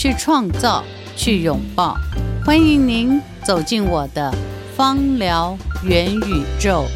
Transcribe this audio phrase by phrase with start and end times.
[0.00, 0.82] 去创造，
[1.14, 1.94] 去拥抱，
[2.42, 4.34] 欢迎您走进我的
[4.74, 5.54] 芳疗
[5.84, 6.86] 元宇宙。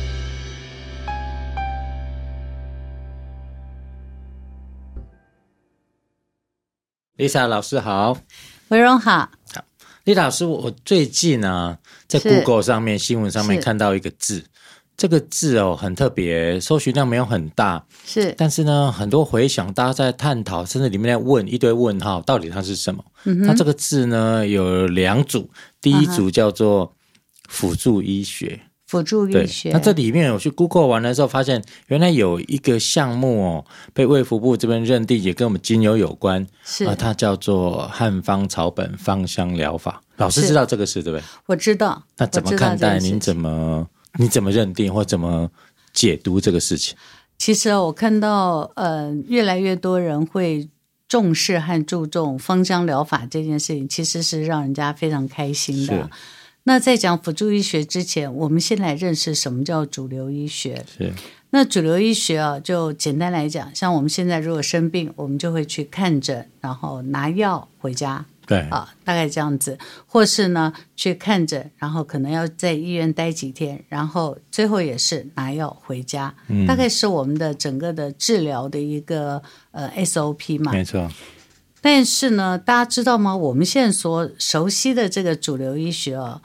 [7.19, 8.17] Lisa 老师好，
[8.69, 9.29] 维荣好。
[9.53, 9.65] 好
[10.07, 11.79] ，Lisa 老师，我最近呢、啊，
[12.09, 14.47] 在 Google 上面新闻上面看到一个字。
[14.97, 23.05] 这个字哦很特别，搜寻量没有很大，是，但是呢，很多回想，大家在探讨，甚至里面在问一堆问号，到底它是什么？
[23.25, 26.93] 嗯、它这个字呢有两组，第一组叫做
[27.49, 29.71] 辅助医学，辅助医学。
[29.73, 40.03] 那这里面我去 Google 完的时候，发现原来有一个项目哦，被卫福部这边认定，也跟我们精油有关，是啊，它叫做汉方草本芳香疗法。
[40.19, 41.25] 老师知道这个事对不对？
[41.47, 42.05] 我知道。
[42.19, 43.01] 那怎么看待？
[43.01, 43.89] 您怎么？
[44.19, 45.51] 你怎么认定或怎么
[45.93, 46.97] 解读这个事情？
[47.37, 50.69] 其实我看到，呃，越来越多人会
[51.09, 56.09] 重视和注重芳香疗法这件事情，其实是让人家非常开心的。
[56.63, 60.85] 那在讲辅助医学之前，我们先来认识什么叫主流医学。
[60.97, 61.13] 是。
[61.51, 68.25] 那主流医学啊，就简单来讲，像我们现在如果生病，我们就会去看诊，然后拿药回家。
[68.47, 80.73] 对啊，大概这样子，或是呢去看诊，然后可能要在医院待几天，然后最后也是拿药回家，嗯，大概是我们的整个的治疗的一个呃 SOP 嘛。
[80.73, 81.11] 没错。
[81.81, 83.37] 但是呢，大家知道吗？
[83.37, 86.41] 我们现在所熟悉的这个主流医学啊，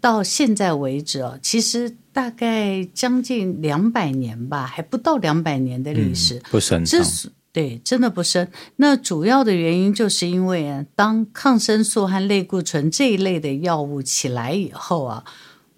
[0.00, 7.02] 到现在为止哦，其实大概将近两百年吧，还不到两百年的历史，嗯、不是很长。
[7.54, 8.50] 对，真的不深。
[8.76, 15.22] 那主要的原因就是因为啊，当抗生素和类固醇这一类的药物起来以后啊，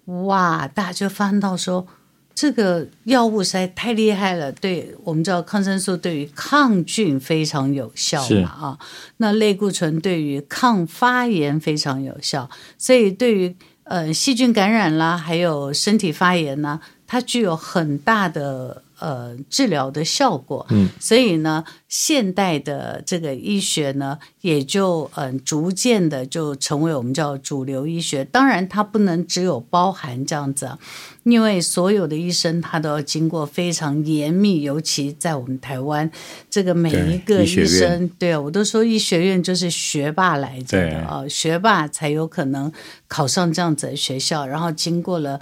[0.05, 1.85] 哇，大家就发现到说，
[2.33, 4.51] 这个药物实在太厉害了。
[4.51, 8.79] 对，我们知道抗生素对于抗菌非常有效嘛啊，
[9.17, 12.49] 那类固醇对于抗发炎非常有效，
[12.79, 18.81] 所以对于呃细菌感染啦，还有身体发炎呢，它具有很大的。
[18.99, 28.25] 呃，治疗的效果，嗯，所以呢，现代的这个医学呢，也就嗯、呃，逐渐的就成为我们叫主流医学。
[28.25, 30.79] 当然，它不能只有包含这样子啊，
[31.23, 36.09] 因为所有的医生他都要经过非常严密，尤其在我们台湾，
[36.49, 42.71] 这个每一个医生，对啊，我都说医学院就是学霸来着的啊，学霸才有可能
[43.07, 45.39] 考上这样子的学校，然后经过了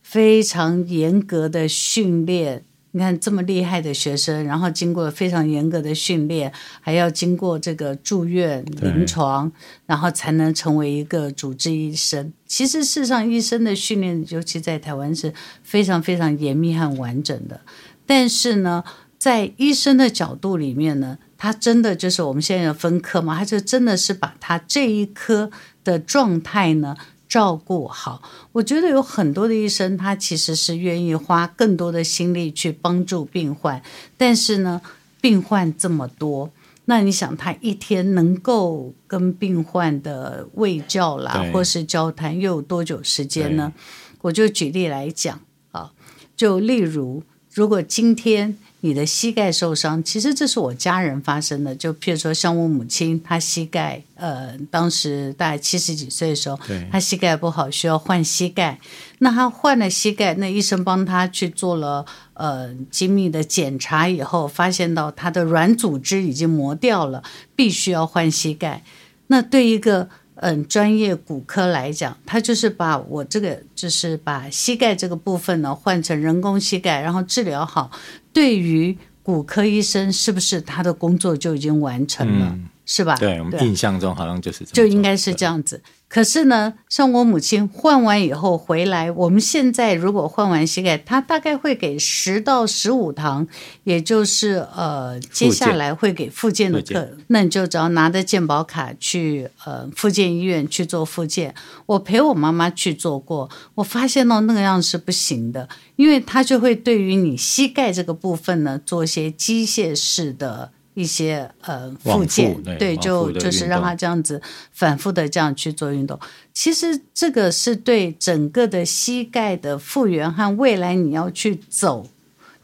[0.00, 2.64] 非常严格的训练。
[2.96, 9.50] 你看这么厉害的学生，然后经过非常严格的训练，还要经过这个住院临床，
[9.84, 12.32] 然后才能成为一个主治医生。
[12.46, 15.34] 其实，事实上，医生的训练，尤其在台湾是
[15.64, 17.62] 非常非常严密和完整的。
[18.06, 18.84] 但是呢，
[19.18, 25.50] 在医生的角度里面呢，他真的就是我们现在的分科嘛，他就真的是把他这一科
[25.82, 26.94] 的状态呢。
[27.34, 28.22] 照顾好，
[28.52, 33.82] 我觉得有很多的医生，他其实是愿意花更多的心力去帮助病患，
[34.16, 34.80] 但是呢，
[35.20, 36.52] 病患这么多，
[36.84, 43.72] 那你想他一天能够跟病患的喂教啦，或是交谈，又有多久时间呢？
[44.20, 45.40] 我就举例来讲
[45.72, 45.90] 啊，
[46.36, 48.56] 就例如，如果今天。
[48.84, 51.74] 你的膝盖受伤，其实这是我家人发生的。
[51.74, 56.60] 就譬如说，像我母亲，她膝盖，呃，当时大概七十几岁的时候，
[56.92, 58.78] 她膝盖不好，需要换膝盖。
[59.20, 67.22] 那她换了膝盖，那医生帮她去做了呃精密的检查以后，发现到她的软组织已经磨掉了，
[67.56, 68.82] 必须要换膝盖。
[69.28, 77.90] 那对一个嗯，专业骨科来讲，他就是把我这个，就是把膝盖这个部分呢换成人工膝盖，然后治疗好。
[78.32, 82.48] 对于骨科医生，是不是他的工作就已经完成了？
[82.52, 83.16] 嗯是吧？
[83.16, 85.82] 对，我们印象中好像就是这样，就应该是这样子。
[86.14, 93.48] 可是呢，像我母亲换完以后回来，我们现在如果换完膝盖，她大概会给十到十五堂，
[93.82, 97.16] 也就是呃，接下来会给复健的课。
[97.26, 101.52] 那你就只要拿着健保卡去呃复健医院去做复健。
[101.86, 110.70] 我陪我妈妈去做过，我发现到那个样是不行的，因为他就会对于你膝盖这个部分呢做一些机械式的。
[110.94, 114.40] 一些呃附件，对，对就就是让他这样子
[114.72, 116.18] 反复的这样去做运动。
[116.52, 122.06] 其实这个是对整个的膝盖的复原和未来你要去走，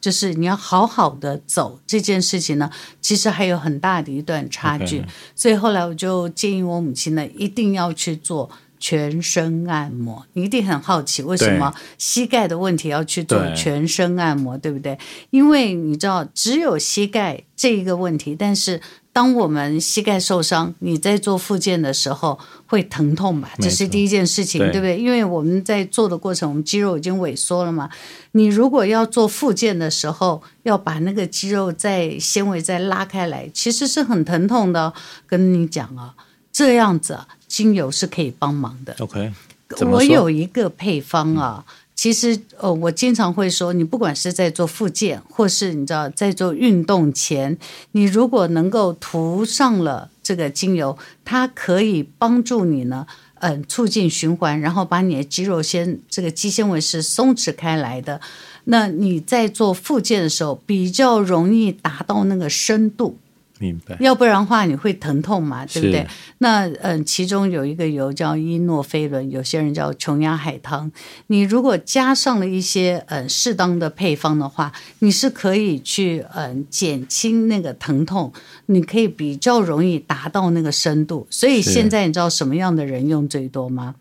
[0.01, 5.05] 就是你要好好的走这件事情呢，其实还有很大的一段差距。
[5.35, 8.51] 所以后来我就建议我母亲呢，一定要去做。
[8.81, 14.99] 全身按摩，你一定很好奇为什么膝盖的问题要去做全身按摩，对，对不对？
[15.29, 18.81] 因为你知道，只有膝盖这一个问题，但是
[19.13, 23.51] 当我们膝盖受伤，你在做复健的时候会疼痛吧？
[23.59, 24.99] 这是第一件事情，对，对不对？
[24.99, 27.91] 因为我们在做的过程，我们肌肉已经萎缩了嘛。
[28.33, 34.95] 你如果要做复健的时候，要把那个肌肉再纤维再拉开来，其实是很疼痛的。
[35.27, 36.15] 跟你讲啊，
[36.51, 37.29] 这样子啊。
[37.51, 38.95] 精油是可以帮忙的。
[39.01, 39.33] OK，
[39.81, 47.59] 我有一个配方啊，嗯、其实呃，我经常会说，你不管是在做复健，或是你知道在做运动前，
[47.93, 53.05] 你如果能够涂上了这个精油，它可以帮助你呢，
[53.41, 58.21] 嗯、呃，促进循环，然后把你的肌肉先这个肌纤维是松弛开来的。
[58.65, 63.19] 那你在做复健的时候，比较容易达到那个深度。
[63.61, 66.07] 明白，要不然的话你会疼痛嘛，对不对？
[66.39, 70.91] 那嗯，其中有一个油叫伊诺菲伦，有些人叫琼崖海棠。
[71.27, 78.33] 你如果加上了一些嗯适当的配方的话，你是可以去嗯减轻那个疼痛，
[78.67, 81.27] 你可以比较容易达到那个深度。
[81.31, 83.95] 所以现在你知道什么样的人用最多吗？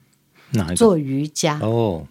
[0.75, 2.07] 做瑜伽哦。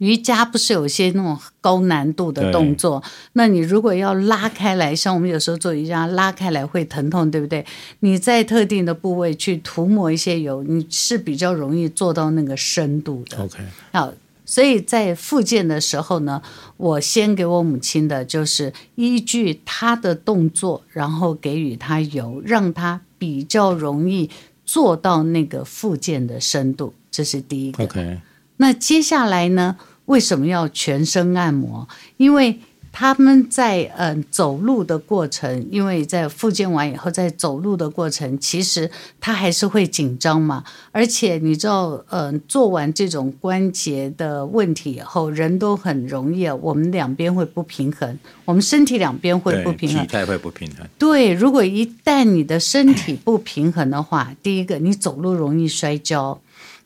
[0.00, 3.02] 瑜伽不是有些那种高难度的动作？
[3.34, 7.64] 那你如果要拉开来，像我们有时候做瑜伽拉开来会疼痛，对不对？
[8.00, 13.44] 你在特定的部位去涂抹一些油，你是比较容易做到那个深度的。
[13.44, 13.58] OK，
[13.92, 14.10] 好，
[14.46, 16.40] 所以在复健的时候呢，
[16.78, 24.30] 我先给我母亲的就是依据她的动作，然后给予她油，让她比较容易
[24.64, 27.84] 做到那个复健的深度，这是第一个。
[27.84, 28.18] OK，
[28.56, 29.76] 那接下来呢？
[30.10, 31.86] 为什么要全身按摩？
[32.16, 32.58] 因为
[32.90, 38.90] 他们在嗯、呃、走路的过程，因为在复健完以后，在走路的过程，其实
[39.20, 40.64] 他还是会紧张嘛。
[40.90, 50.84] 而且你知道，嗯、呃，做完这种关节的问题以后，人都很容易，我们两边会不平衡，我们身体两边会不平衡，体态会不平衡。
[50.98, 56.40] 对，如果一旦你的身体不平衡的话，第一个你走路容易摔跤，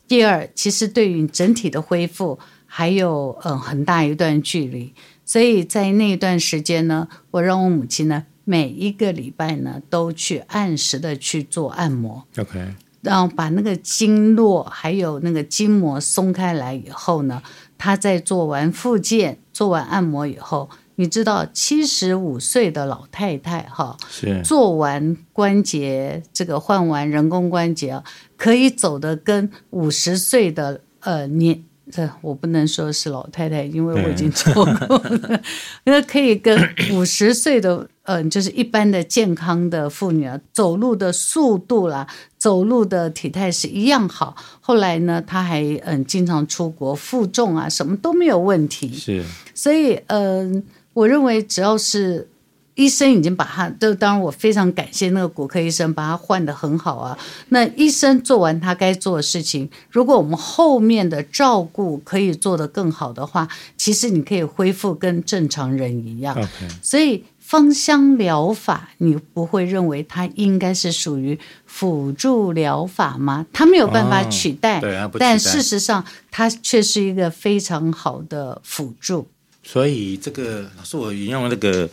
[0.07, 2.39] 第二，其实对于整体的恢复。
[2.77, 4.93] 还有嗯很大一段距离，
[5.25, 17.41] 所以在那一段时间呢，我让我母亲呢每一个礼拜呢都去按时的去做按摩，OK，然后把那个经络还有那个筋膜松开来以后呢，
[17.79, 24.43] 她在做完复健、做完按摩以后，你知道七十五岁的老太太哈，是。
[24.43, 28.05] 做完关节这个换完人工关节啊，
[28.37, 31.63] 可以走的跟五十岁的呃年。
[31.91, 35.41] 这我不能说是老太太，因为我已经做过了。
[35.85, 36.59] 那可以跟
[36.93, 42.07] 五十岁的嗯、呃，就是一般的健康的妇女啊，走路的速度啦，
[42.39, 44.35] 走路的体态是一样好。
[44.61, 48.93] 后来呢，她还嗯、呃，经常出国负重啊，什么都没有问题。
[48.93, 50.63] 是，所以嗯、呃，
[50.95, 52.29] 我认为只要是。
[52.77, 57.17] 医生已经把他，就当然我非常感谢那个骨科医生，把他换的很好啊。
[57.51, 66.37] 那医生做完他该做的事情，如果我们后面的照顾可以做得更好的话，其实你可以恢复跟正常人一样。
[66.83, 73.47] 所以芳香疗法，你不会认为它应该是属于辅助疗法吗？
[73.53, 79.29] 它没有办法取代，哦、但事实上它却是一个非常好的辅助。
[79.63, 81.89] 所以这个老师，我引用那个。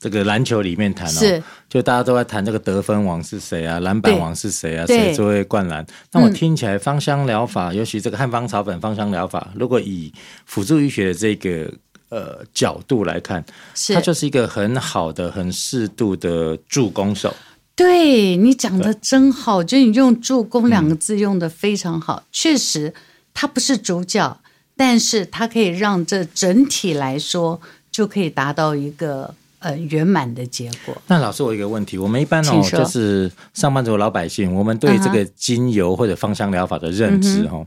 [0.00, 5.84] 这个篮球里面谈哦，就大家都在谈这个得分王是谁啊，篮板王是谁啊，谁最会灌篮？
[6.12, 10.12] 那我听起来芳香疗法，嗯、尤其这个汉方草本芳香疗法，如果以
[10.46, 11.68] 辅助医学的这个
[12.10, 13.44] 呃角度来看，
[13.92, 17.34] 它就是一个很好的、很适度的助攻手。
[17.74, 22.22] 对，你讲的真好，就你用“助攻”两个字用的非常好。
[22.24, 22.94] 嗯、确实，
[23.34, 24.40] 它不是主角，
[24.76, 29.34] 但是它可以让这整体来说就可以达到一个。
[29.60, 30.96] 呃，圆满的结果。
[31.08, 37.66] 那老师，我有一个问题，我们一般哦，就是上班族老百姓，我们对这个精油或者芳香疗法的认知哦，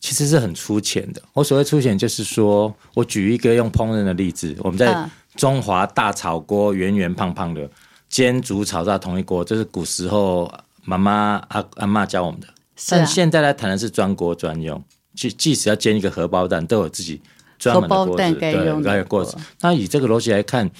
[0.00, 1.20] 其实是很粗浅的。
[1.34, 7.68] 我所谓粗浅，就是说我举一个用烹饪的例子，我们在中华大炒锅，圆圆胖胖的
[8.08, 10.50] 煎煮炒炸同一锅，这是古时候
[10.82, 12.46] 妈妈阿阿妈教我们的。
[12.88, 14.82] 但现在来谈的是专锅专用，
[15.14, 17.20] 即即使要煎一个荷包蛋，都有自己
[17.58, 19.36] 专门的锅子，对，还有锅子。
[19.60, 20.70] 那以这个逻辑来看。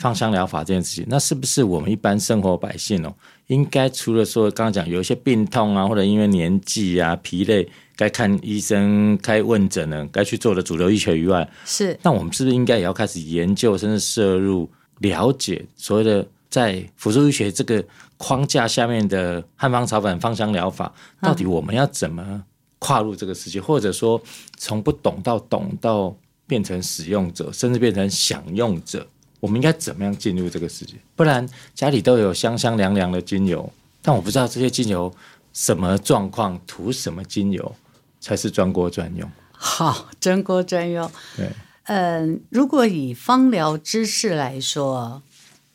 [0.00, 3.14] 芳香疗法这件事情，那是不是我们一般生活百姓哦，
[3.48, 14.66] 应该除了说刚刚讲有一些病痛啊，或者因为年纪啊、疲累，该看医生、开问诊呢，该去做的主流医学以外，是，那我们是不是应该也要开始研究，甚至摄入
[15.00, 17.84] 了解所谓的在辅助医学这个
[18.16, 20.90] 框架下面的汉方草本芳香疗法，
[21.20, 22.42] 到底我们要怎么
[22.78, 24.18] 跨入这个世界，嗯、或者说
[24.56, 26.16] 从不懂到懂到
[26.46, 29.06] 变成使用者，甚至变成享用者？
[29.40, 30.94] 我们应该怎么样进入这个世界？
[31.16, 35.12] 不然家里都有香香凉凉的精油，但我不知道这些精油
[35.52, 37.74] 什么状况，涂什么精油
[38.20, 39.28] 才是专锅专用。
[39.50, 41.10] 好，专锅专用。
[41.36, 41.50] 对，
[41.84, 45.22] 嗯、呃，如果以芳疗知识来说，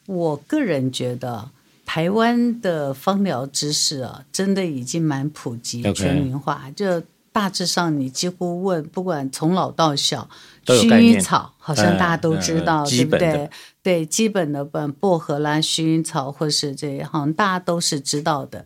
[0.06, 1.50] 我个人觉得
[1.86, 7.04] 台湾的芳疗知识啊，真的已经蛮普及.全民化，就。
[7.36, 10.30] 大致上，你几乎问，不管从老到小，
[10.66, 13.50] 薰衣草好像大家都知道，嗯嗯、对不对？
[13.84, 18.66] 对，基本的本薄荷啦、薰衣草或是这些，好像大家都是知道的。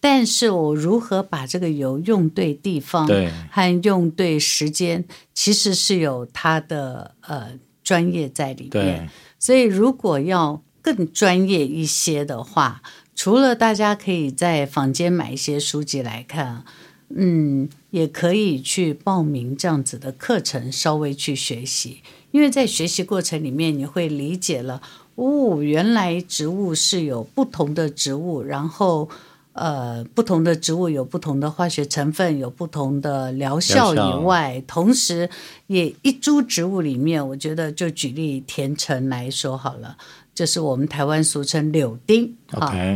[0.00, 7.52] 但是我如何把这个油用对地方，对，和用对时间，其实是有它的呃
[7.84, 9.08] 专业在里面。
[9.38, 12.82] 所以，如果要更专业一些的话，
[13.14, 16.64] 除了大家可以在坊间买一些书籍来看。
[17.12, 22.02] 嗯，也可以去报名这样子的课程，稍微去学习。
[22.30, 24.80] 因为在学习过程里面，你会理解了，
[25.16, 29.08] 哦，原来植物是有不同的植物，然后
[29.52, 35.28] 呃，不同的植物有不同的化学成分，有不同的疗效以外，同时
[35.66, 39.96] 也一株植物里面，我觉得就举例甜橙来说好了，
[40.32, 42.36] 就是我们台湾俗称柳丁.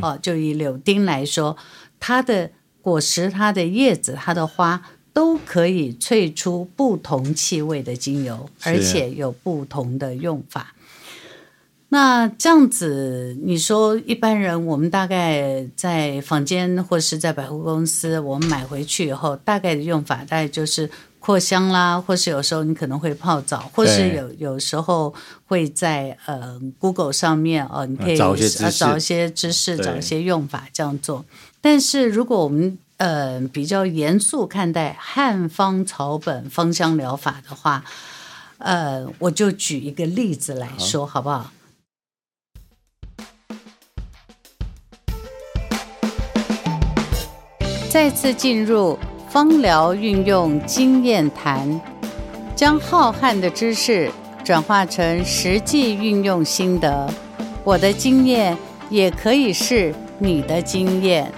[0.00, 1.56] 啊，就以柳丁来说，
[1.98, 2.52] 它的。
[2.84, 4.82] 果实、它的叶子、它的花
[5.14, 10.74] 都可以萃出不同气味的精油，而且有不同的用法。
[11.88, 20.90] 那这样子，你说一般人，我们大概在房间或是在百货公司，我们买回去以后，大概的用法大概就是
[21.24, 25.14] 扩香啦，或是有时候你可能会泡澡，或是有有时候
[25.46, 31.24] 会在呃 Google 上面哦，你可以找一些找一些知识，找一些用法这样做。
[31.62, 37.82] 但是，如果我们呃比较严肃看待汉方草本芳香疗法的话，
[38.58, 41.50] 呃，我就举一个例子来说，好，好不好？
[47.88, 48.98] 再次进入
[49.34, 51.68] 芳疗运用经验谈，
[52.54, 54.08] 将浩瀚的知识
[54.44, 57.12] 转化成实际运用心得。
[57.64, 58.56] 我的经验
[58.88, 61.32] 也可以是你的经验。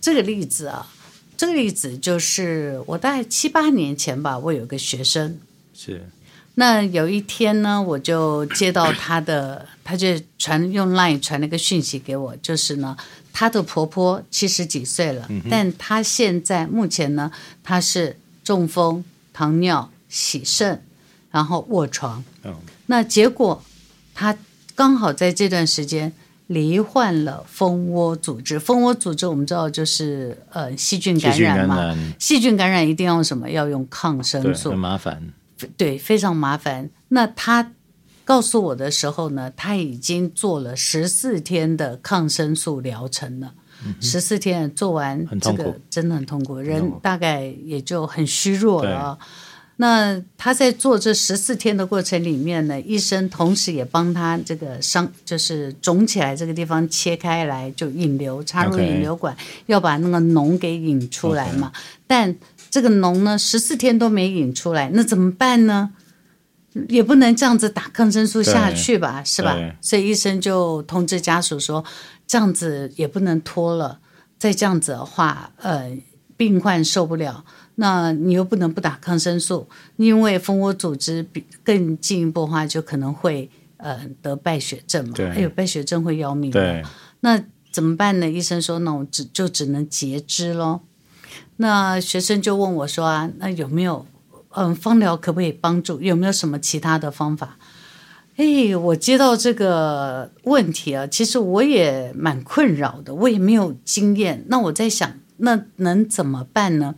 [0.00, 0.88] 这个例子啊，
[1.36, 5.38] 这个例子就是我大概七八年前吧，我有个学生，
[5.72, 6.08] 是，
[6.56, 10.08] 那有一天呢，我就接到他的，他就
[10.38, 12.96] 传用 Line 传了个讯息给我，就是呢，
[13.32, 17.30] 她的婆婆七十几岁了，嗯、但她现在目前呢，
[17.62, 20.82] 她是中风、糖尿、洗肾，
[21.30, 22.54] 然后卧床，哦、
[22.86, 23.62] 那结果
[24.14, 24.36] 她
[24.74, 26.12] 刚好在这段时间。
[26.48, 33.48] 罹患了蜂窝组织，蜂窝组织我们知道就是呃细菌感染嘛，细菌感染，一定要用什么？
[33.48, 35.22] 要用抗生素，很麻烦，
[35.76, 36.90] 对，非常麻烦。
[37.08, 37.72] 那他
[38.24, 43.54] 告诉我的时候呢，他已经做了十四天的抗生素疗程了，
[44.00, 49.18] 十四、天做完这个真的很痛苦，人大概也就很虚弱了。
[49.76, 61.72] 那他在做这十四天的过程里面呢，医生同时也帮他这个伤，就是肿起来这个地方切开来，就引流插入引流管.要把那个脓给引出来嘛。
[62.06, 62.32] 但
[62.74, 65.92] 这个脓呢，十四天都没引出来，那怎么办呢？
[66.88, 69.56] 也不能这样子打抗生素下去吧，是吧？
[69.80, 71.84] 所以医生就通知家属说，
[72.26, 74.00] 这样子也不能拖了，
[74.40, 75.96] 再这样子的话，呃，
[76.36, 77.44] 病患受不了。
[77.76, 85.14] 那你又不能不打抗生素，因为蜂窝组织比更进一步的话，就可能会呃得败血症嘛。
[85.14, 86.50] 对，还有败血症会要命。
[86.50, 86.82] 对，
[87.20, 87.40] 那
[87.70, 88.28] 怎么办呢？
[88.28, 90.80] 医生说，那我只就只能截肢喽。
[91.56, 94.06] 那学生就问我说啊，那有没有
[94.50, 96.00] 嗯芳疗可不可以帮助？
[96.00, 97.56] 有没有什么其他的方法？
[98.36, 104.44] 哎，我接到这个问题啊，其实我也蛮困扰的，我也没有经验。
[104.48, 106.96] 那我在想，那能怎么办呢？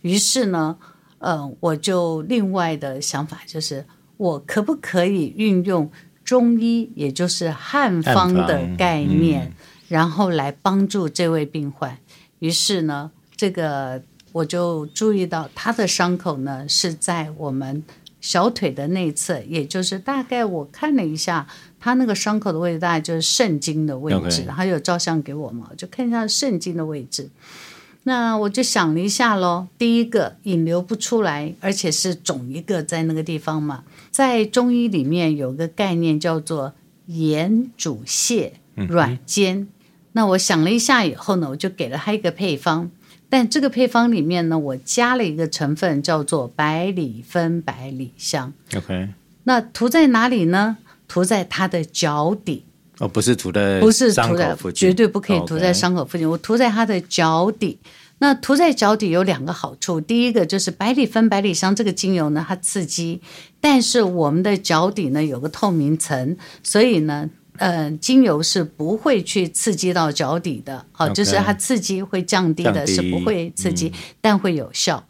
[0.00, 0.78] 于是呢，
[1.18, 3.84] 呃，我就另外的想法就是，
[4.16, 5.90] 我可不可以运用
[6.24, 9.54] 中医，也就是汉方的概念，嗯、
[9.88, 11.98] 然后来帮助这位病患。
[12.38, 14.02] 于是呢，这个
[14.32, 17.82] 我就注意到他的伤口呢是在我们
[18.20, 21.46] 小腿的内侧，也就是大概我看了一下，
[21.78, 24.44] 他那个伤口的位置大概就是肾经的位置。
[24.48, 27.30] 他.有照相给我嘛，就看一下肾经的位置。
[28.02, 33.84] 那我就想了一下喽，第一个引流不出来，而且是肿一个在那个地方嘛。
[34.10, 36.72] 在中医里面有个概念叫做
[37.06, 39.60] 盐主泻软坚。
[39.60, 39.68] 嗯、
[40.12, 42.90] 那我想了一下以后呢，我就给了他一个配方。
[43.30, 48.52] 但这个配方里面呢，我加了一个成分叫做百里芬百里香。
[48.74, 49.08] OK，
[49.44, 50.78] 那涂在哪里呢？
[51.06, 52.64] 涂在他的脚底。
[52.98, 56.28] 哦，不是涂在不是涂在绝对不可以涂在伤口附近。
[56.28, 57.78] 我涂在他的脚底。
[58.20, 63.20] 那涂在脚底有两个好处，第一个就是百里芬百里香这个精油呢，它刺激，
[63.60, 67.30] 但是我们的脚底呢有个透明层，所以呢。
[67.58, 75.04] 呃，精油是不会去刺激到脚底的，好.就是它刺激会降低的，低是不会刺激，嗯、但会有效。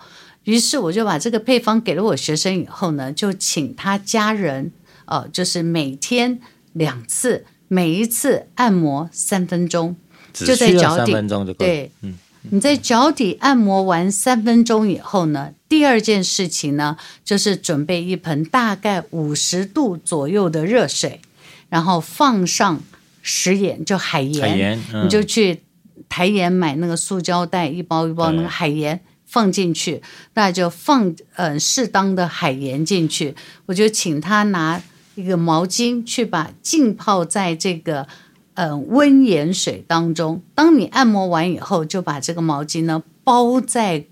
[0.45, 4.73] 于是我就把这个配方给了我学生以后呢，就请他家人，
[5.05, 6.41] 呃，就是每天
[6.73, 9.95] 两次，每一次按摩三分钟，
[10.33, 11.13] 就在脚底，
[11.59, 12.15] 对，嗯，
[12.51, 21.21] 你在脚底按摩完三分钟以后呢，第二件事情呢，就是准备一盆大概五十度左右的热水。
[21.69, 22.81] 然后放上
[23.23, 25.63] 食盐，就海盐，海盐嗯、你就去
[26.09, 30.03] 台盐买那个塑胶袋，一包一包那个海盐放进去，
[30.35, 33.35] 那就放呃适当的海盐进去。
[33.67, 34.83] 我就请他拿
[35.15, 38.07] 一个毛巾去把浸泡在这个
[38.55, 40.43] 呃温盐水当中。
[40.55, 44.07] 当你按摩完以后，就把这个毛巾呢包在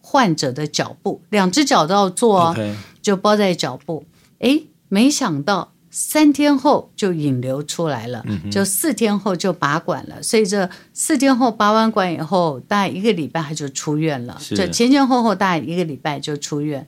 [0.00, 4.04] 患者的脚部，两只脚都要做哦.就包在脚部。
[4.40, 5.72] 哎，没想到。
[5.98, 10.22] 三天后就引流出来了，嗯、就四天后就拔管了。
[10.22, 14.38] 所以这四天后拔完管以后，大概一个礼拜他就出院了。
[14.50, 16.86] 这前前后后大概一个礼拜就出院。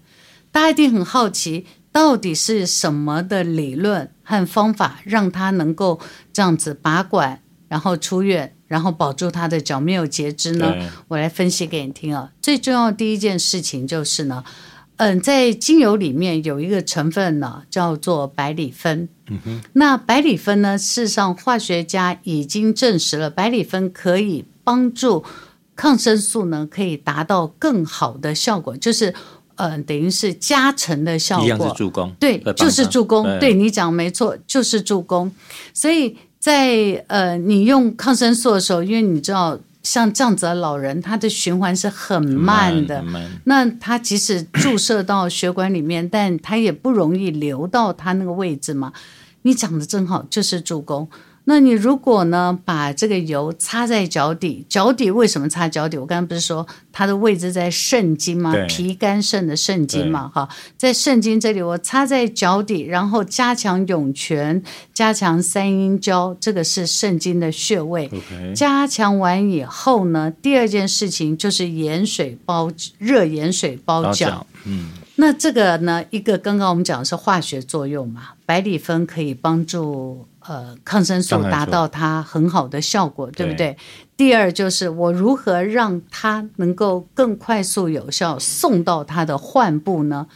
[0.53, 5.99] 大家一定很好奇，到底是什么的理论和方法让他能够
[6.31, 10.75] 这样子拔管，然后出院，然后保住他的脚没有截肢呢？
[11.09, 12.33] 我来分析给你听啊。
[12.43, 14.45] 最重要的第一件事情就是呢。
[14.99, 19.09] 嗯，在精油里面有一个成分呢，叫做百里酚。
[19.31, 25.25] 嗯哼，那百里酚呢，事实上化学家已经证实了，百里酚可以帮助
[25.77, 29.15] 抗生素呢，可以达到更好的效果，就是
[29.55, 31.45] 嗯，等于是加成的效果。
[31.45, 33.23] 一样是助攻，对，就是助攻。
[33.25, 35.31] 对，对你讲没错，就是助攻。
[35.73, 39.59] 所以在呃，你用抗生素的时候，因为你知道。
[39.91, 43.03] 像这样子的老人，他的循环是很慢的。
[43.03, 48.93] 慢慢，那他即使注射到血管里面，但他也不容易流到他那个位置嘛。
[49.43, 51.09] 你讲的真好，就是助攻。
[51.49, 55.97] 那你如果呢，把这个油擦在脚底，脚底为什么擦脚底？
[55.97, 58.53] 我刚刚不是说它的位置在肾经吗？
[58.69, 68.11] 脾肝肾的肾经嘛，哈，在肾经这里，我擦在脚底，然后加强涌泉，加强三阴交，这个是肾经的穴位。
[68.55, 74.47] 加强完以后呢，第二件事情就是盐水包热盐水包脚。
[74.65, 80.27] 嗯，那这个呢，一个刚刚我们讲的是化学作用嘛，百里酚可以帮助。
[80.49, 83.77] 呃，抗生素达到它很好的效果，对不对？
[84.17, 90.27] 第二就是我如何让它能够更快速有效送到它的患部呢？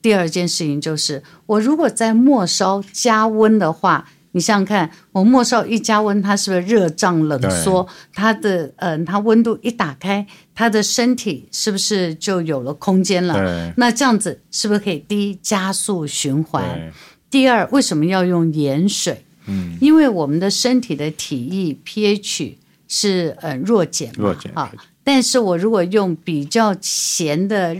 [0.00, 7.88] 第二件事情就是，我如果在末梢加温的话，你想想看，我末梢一加温，它是不是热胀冷缩？
[8.14, 10.24] 它的嗯、呃，它温度一打开，
[10.54, 13.72] 它的身体是不是就有了空间了？
[13.76, 16.92] 那这样子是不是可以第一加速循环？
[17.28, 19.25] 第二，为什么要用盐水？
[19.46, 22.54] 嗯，因为我们的身体的体液 pH
[22.88, 24.72] 是呃弱碱，弱碱啊。
[25.02, 27.76] 但是我如果用比较咸的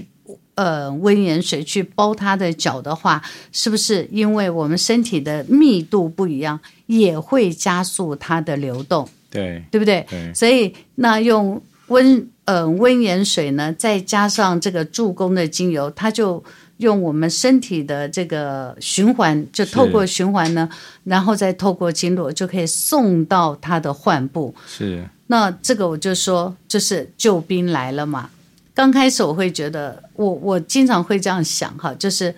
[0.54, 9.08] 呃温盐水去包它的脚的话，是不是因为我们身体的密度不一样，也会加速它的流动？
[9.30, 10.06] 对，对不对？
[10.08, 10.32] 对。
[10.34, 16.42] 所以那用温呃温盐水呢，再加上这个助攻的精油，它就。
[16.78, 20.68] 用我们身体的这个循环，就透过循环呢，
[21.04, 24.54] 然后再透过经络，就可以送到他的患部。
[24.66, 28.28] 是，那这个我就说，就是救兵来了嘛。
[28.74, 32.34] 刚开始我会觉得，我我经常会这样想哈，就是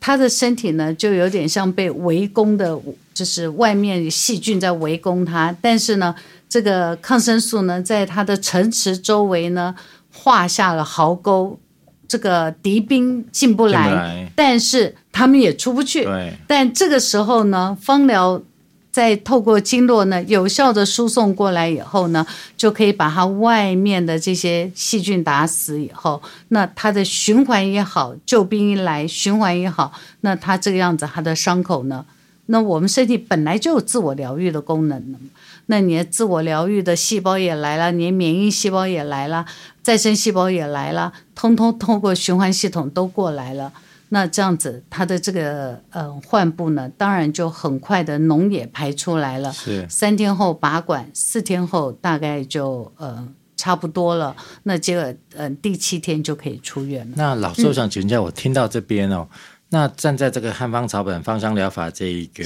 [0.00, 2.80] 他的身体呢，就有点像被围攻的，
[3.12, 6.14] 就是外面细菌在围攻他，但是呢，
[6.48, 9.74] 这个抗生素呢，在他的城池周围呢，
[10.10, 11.58] 画下了壕沟。
[12.06, 16.04] 这个敌兵进不来，但是他们也出不去。
[16.04, 18.42] 对，但这个时候呢，芳疗
[18.90, 22.24] 在透过经络呢，有效的输送过来以后呢，
[22.56, 32.04] 就可以把它外面的这些细菌打死以后，那它的循环也好，救兵一来循环也好，那它这个样子，它的伤口呢，
[32.46, 35.18] 那我们身体本来就有自我疗愈的功能的，
[35.66, 39.44] 那你的自我疗愈的细胞也来了，你的免疫细胞也来了，
[39.84, 43.70] 再生细胞也来了，通通通过循环系统都过来了。
[44.08, 49.52] 那这样子，它的这个呃患部呢，当然就很快的脓也排出来了。
[49.52, 54.34] 是三天后拔管，四天后大概就呃差不多了。
[54.62, 57.14] 那结果呃第七天就可以出院了。
[57.16, 59.38] 那老师我想请教，我听到这边哦，嗯、
[59.70, 62.42] 那站在这个汉方草本芳香疗法这一个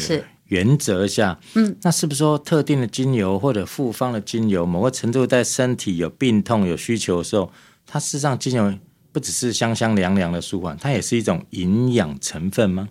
[0.49, 7.51] 原则下，嗯，那是不是说特定的精油或者复方的精油，某个程度在身体有病痛有需求的时候，
[7.87, 8.75] 它事实上精油？
[9.11, 12.89] 不只是香香凉凉的舒缓，它也是一种营养成分吗？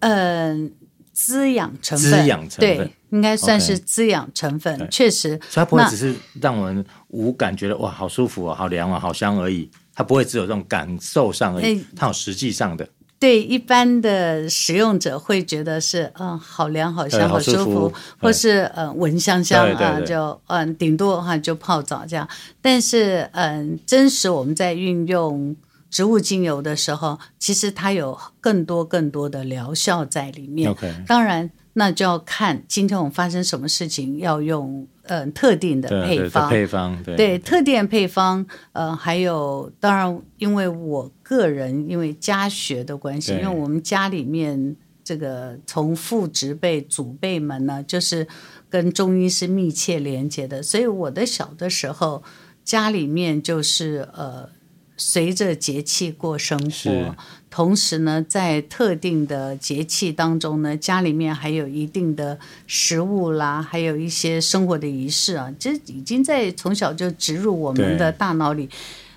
[0.00, 0.70] 嗯、呃，
[1.12, 4.86] 滋养成分，滋养成分，对，应该算是滋养成分。
[4.90, 9.68] 确实，所以它不会只是让我们无感觉得哇，好舒服啊，好凉啊，好香而已。
[9.94, 12.86] 它不会只有这种感受上而已，欸、它有实际上的。
[13.22, 22.28] 对一般的使用者会觉得是嗯好凉好香好舒服，或是嗯闻香香啊就嗯顶多哈就泡澡这样，
[22.60, 25.54] 但是嗯真实我们在运用
[25.88, 30.74] 植物精油的时候，其实它有更多更多的疗效在里面。
[31.06, 34.86] 当然那就要看今天我们发生什么事情要用。
[35.06, 48.24] 嗯，特定的配方，配方对，对特定的配方，呃，还有当然，因为我个人因为家学的关系，因为我们家里面这个从父执辈、祖辈们呢，就是
[48.70, 52.22] 跟中医是密切连接的，所以我的小的时候，
[52.64, 54.50] 家里面就是呃。
[54.94, 57.16] 随着节气过生活，
[57.52, 68.70] 同时呢，在特定的节气当中呢，家里面还有一定的食物啦，还有一些生活的仪式啊，这已经在从小就植入我们的大脑里。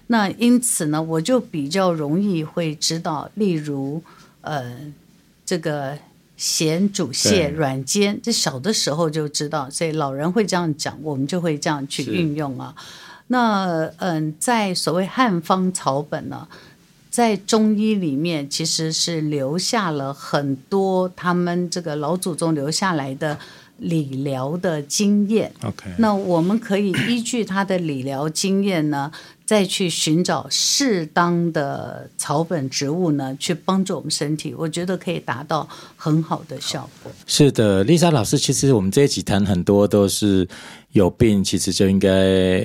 [0.08, 4.04] 那因此呢，我就比较容易会知道，例如
[4.42, 4.76] 呃，
[5.46, 5.98] 这个
[6.36, 12.76] 咸煮蟹软煎，这小的时候就知道，所以老人会这样讲，我们就会这样去运用啊。
[13.28, 16.48] 那嗯，在所谓汉方草本呢，
[17.16, 23.40] 在中医里面其实是留下了很多他们这个老祖宗留下来的
[23.78, 25.50] 理疗的经验。
[25.64, 29.10] OK，那我们可以依据他的理疗经验呢，
[29.46, 37.10] 再去寻找适当的草本植物呢，去帮助我们身体，我觉得可以达到很好的效果。
[37.26, 40.46] 是的，丽莎老师，其实我们这一集谈很多都是
[40.96, 42.10] 有病，其实就应该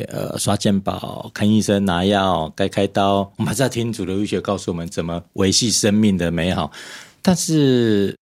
[0.04, 3.28] 呃刷健保、看医生、拿药、该开刀。
[3.36, 6.70] 我们还是要听主流医学告诉我们怎么维系生命的美好。
[7.20, 8.14] 但是，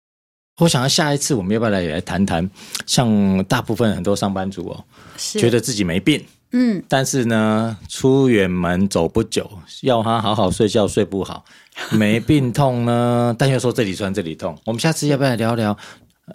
[0.58, 2.48] 我想要下一次我们要不要来来谈谈，
[2.86, 4.82] 像大部分很多上班族哦，
[5.18, 6.24] 是觉得自己没病。
[6.52, 9.46] 嗯，但是呢，出远门走不久，
[9.82, 11.44] 要他好好睡觉睡不好，
[11.92, 14.56] 没病痛呢，但又说这里酸这里痛。
[14.64, 15.76] 我们下次要不要来聊聊？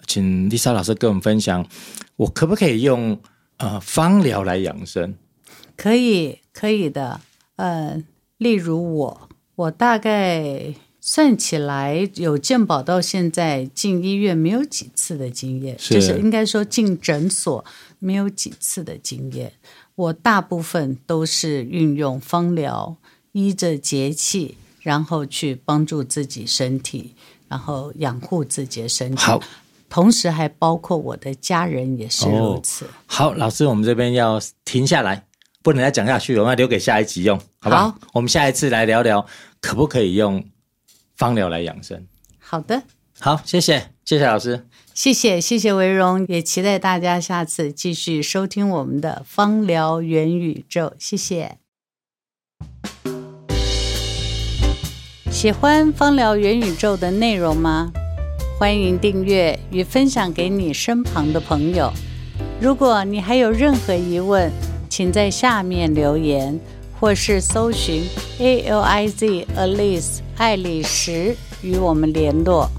[0.06, 1.66] 请丽莎老师跟我们分享，
[2.14, 3.18] 我可不可以用
[3.64, 5.14] 呃芳疗来养生？
[5.74, 7.22] 可以，可以的。
[7.56, 8.02] 呃，
[8.36, 17.64] 例如我，我大概算起来有健保到现在进医院没有几次的经验，是就是应该说进诊所
[17.98, 19.54] 没有几次的经验。
[19.94, 22.96] 我大部分都是运用芳疗，
[23.32, 27.14] 依着节气，然后去帮助自己身体，
[27.48, 29.22] 然后养护自己的身体。
[29.22, 29.40] 好，
[29.94, 32.84] 同时还包括我的家人也是如此。
[32.84, 35.24] 哦、好，老师，我们这边要停下来，
[35.62, 37.90] 不能再讲下去，我们要留给下一集用，好不好？
[37.90, 39.24] 好，我们下一次来聊聊，
[39.60, 40.44] 可不可以用
[41.14, 42.04] 芳疗来养生？
[42.40, 42.82] 好的，
[43.20, 44.66] 好，谢谢，谢谢老师。
[44.94, 50.94] 谢谢，谢谢维荣，也期待大家下次继续收听我们的芳疗元宇宙。
[50.98, 51.58] 谢谢。
[55.30, 57.92] 喜欢芳疗元宇宙的内容吗？
[58.56, 61.92] 欢迎订阅与分享给你身旁的朋友。
[62.60, 64.50] 如果你还有任何疑问，
[64.88, 66.58] 请在下面留言，
[67.00, 68.04] 或是搜寻
[68.38, 72.70] A L I Z Alice 爱丽丝与我们联络。